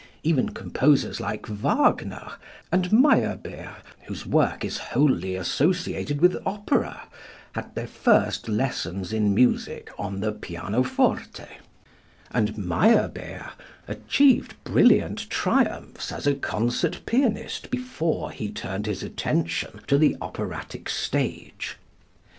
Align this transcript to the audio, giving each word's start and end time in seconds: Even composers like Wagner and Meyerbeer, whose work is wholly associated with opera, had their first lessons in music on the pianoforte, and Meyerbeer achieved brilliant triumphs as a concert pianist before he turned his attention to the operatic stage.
Even 0.23 0.49
composers 0.49 1.19
like 1.19 1.45
Wagner 1.47 2.31
and 2.71 2.91
Meyerbeer, 2.91 3.75
whose 4.07 4.25
work 4.25 4.65
is 4.65 4.79
wholly 4.79 5.35
associated 5.35 6.21
with 6.21 6.41
opera, 6.43 7.03
had 7.53 7.75
their 7.75 7.85
first 7.85 8.49
lessons 8.49 9.13
in 9.13 9.31
music 9.35 9.91
on 9.99 10.19
the 10.19 10.31
pianoforte, 10.31 11.45
and 12.31 12.57
Meyerbeer 12.57 13.51
achieved 13.87 14.55
brilliant 14.63 15.29
triumphs 15.29 16.11
as 16.11 16.25
a 16.25 16.33
concert 16.33 17.01
pianist 17.05 17.69
before 17.69 18.31
he 18.31 18.49
turned 18.49 18.87
his 18.87 19.03
attention 19.03 19.81
to 19.85 19.99
the 19.99 20.17
operatic 20.19 20.89
stage. 20.89 21.77